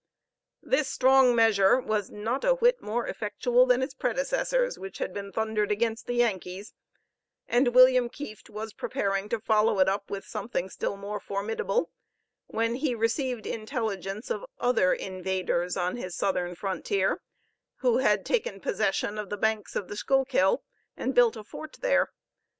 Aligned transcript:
This 0.63 0.87
strong 0.89 1.35
measure 1.35 1.79
was 1.79 2.09
not 2.09 2.43
a 2.43 2.55
whit 2.55 2.81
more 2.81 3.05
effectual 3.05 3.67
than 3.67 3.83
its 3.83 3.93
predecessors 3.93 4.79
which 4.79 4.97
had 4.97 5.13
been 5.13 5.31
thundered 5.31 5.71
against 5.71 6.07
the 6.07 6.15
Yankees, 6.15 6.73
and 7.47 7.67
William 7.75 8.09
Kieft 8.09 8.49
was 8.49 8.73
preparing 8.73 9.29
to 9.29 9.39
follow 9.39 9.77
it 9.77 9.87
up 9.87 10.09
with 10.09 10.25
something 10.25 10.71
still 10.71 10.97
more 10.97 11.19
formidable, 11.19 11.91
when 12.47 12.73
he 12.73 12.95
received 12.95 13.45
intelligence 13.45 14.31
of 14.31 14.43
other 14.59 14.91
invaders 14.91 15.77
on 15.77 15.97
his 15.97 16.15
southern 16.15 16.55
frontier, 16.55 17.21
who 17.81 17.99
had 17.99 18.25
taken 18.25 18.59
possession 18.59 19.19
of 19.19 19.29
the 19.29 19.37
banks 19.37 19.75
of 19.75 19.87
the 19.87 19.95
Schuylkill, 19.95 20.63
and 20.97 21.13
built 21.13 21.35
a 21.37 21.43
fort 21.43 21.77
there. 21.79 22.09